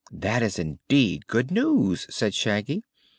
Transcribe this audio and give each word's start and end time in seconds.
"This 0.11 0.41
is, 0.53 0.57
indeed, 0.57 1.27
good 1.27 1.51
news," 1.51 2.07
said 2.09 2.33
Shaggy. 2.33 2.81